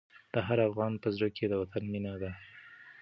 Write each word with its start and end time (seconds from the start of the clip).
د 0.33 0.35
هر 0.47 0.59
افغان 0.69 0.93
په 1.03 1.07
زړه 1.15 1.27
کې 1.35 1.45
د 1.47 1.53
وطن 1.61 1.83
مینه 1.93 2.13
ده. 2.21 2.31